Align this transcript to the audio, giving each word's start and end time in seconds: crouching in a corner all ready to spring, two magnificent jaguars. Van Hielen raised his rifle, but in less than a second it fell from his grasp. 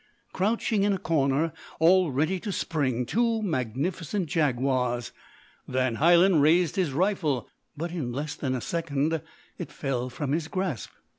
crouching 0.33 0.81
in 0.81 0.93
a 0.93 0.97
corner 0.97 1.53
all 1.79 2.09
ready 2.11 2.39
to 2.39 2.51
spring, 2.51 3.05
two 3.05 3.39
magnificent 3.43 4.25
jaguars. 4.27 5.11
Van 5.67 5.97
Hielen 5.97 6.41
raised 6.41 6.75
his 6.75 6.91
rifle, 6.91 7.47
but 7.77 7.91
in 7.91 8.11
less 8.11 8.33
than 8.33 8.55
a 8.55 8.61
second 8.61 9.21
it 9.59 9.71
fell 9.71 10.09
from 10.09 10.31
his 10.31 10.47
grasp. 10.47 10.89